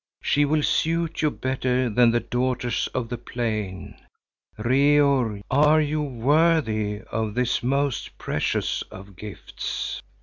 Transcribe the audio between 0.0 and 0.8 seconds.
She will